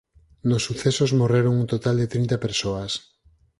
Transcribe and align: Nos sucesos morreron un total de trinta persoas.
Nos 0.49 0.63
sucesos 0.67 1.13
morreron 1.19 1.53
un 1.61 1.67
total 1.73 1.95
de 1.99 2.07
trinta 2.13 2.35
persoas. 2.45 2.91